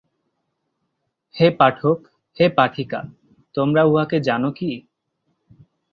[1.35, 1.97] হে পাঠক,
[2.37, 2.99] হে পাঠিকা,
[3.55, 4.71] তোমরা উঁহাকে জান কি।